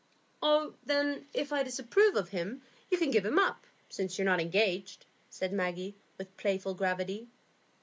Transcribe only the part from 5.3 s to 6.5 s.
Maggie, with